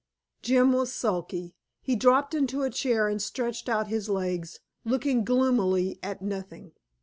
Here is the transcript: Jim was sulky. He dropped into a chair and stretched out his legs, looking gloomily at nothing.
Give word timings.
Jim 0.41 0.73
was 0.73 0.91
sulky. 0.91 1.53
He 1.79 1.95
dropped 1.95 2.33
into 2.33 2.63
a 2.63 2.71
chair 2.71 3.07
and 3.07 3.21
stretched 3.21 3.69
out 3.69 3.85
his 3.85 4.09
legs, 4.09 4.59
looking 4.83 5.23
gloomily 5.23 5.99
at 6.01 6.23
nothing. 6.23 6.71